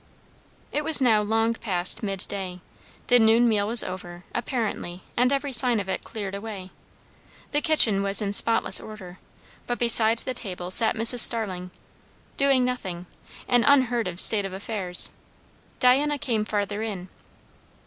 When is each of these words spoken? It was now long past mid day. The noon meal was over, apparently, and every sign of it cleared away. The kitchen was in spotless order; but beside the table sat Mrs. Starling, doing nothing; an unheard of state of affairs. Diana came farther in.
It 0.71 0.83
was 0.83 0.99
now 0.99 1.21
long 1.21 1.53
past 1.53 2.01
mid 2.01 2.25
day. 2.27 2.59
The 3.05 3.19
noon 3.19 3.47
meal 3.47 3.67
was 3.67 3.83
over, 3.83 4.23
apparently, 4.33 5.03
and 5.15 5.31
every 5.31 5.53
sign 5.53 5.79
of 5.79 5.87
it 5.87 6.03
cleared 6.03 6.33
away. 6.33 6.71
The 7.51 7.61
kitchen 7.61 8.01
was 8.01 8.19
in 8.19 8.33
spotless 8.33 8.79
order; 8.79 9.19
but 9.67 9.77
beside 9.77 10.17
the 10.17 10.33
table 10.33 10.71
sat 10.71 10.95
Mrs. 10.95 11.19
Starling, 11.19 11.69
doing 12.35 12.65
nothing; 12.65 13.05
an 13.47 13.63
unheard 13.63 14.07
of 14.07 14.19
state 14.19 14.43
of 14.43 14.53
affairs. 14.53 15.11
Diana 15.79 16.17
came 16.17 16.45
farther 16.45 16.81
in. 16.81 17.09